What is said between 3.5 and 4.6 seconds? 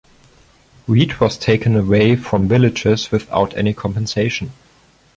any compensation.